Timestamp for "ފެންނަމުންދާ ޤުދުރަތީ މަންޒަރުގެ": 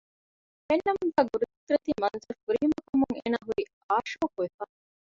0.67-2.41